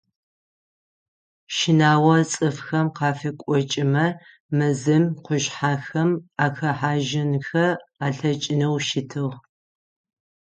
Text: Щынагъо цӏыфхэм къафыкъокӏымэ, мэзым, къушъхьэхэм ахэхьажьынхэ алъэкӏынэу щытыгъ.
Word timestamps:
Щынагъо 1.55 2.15
цӏыфхэм 2.31 2.87
къафыкъокӏымэ, 2.97 4.05
мэзым, 4.57 5.03
къушъхьэхэм 5.25 6.11
ахэхьажьынхэ 6.45 7.65
алъэкӏынэу 8.05 8.77
щытыгъ. 8.87 9.37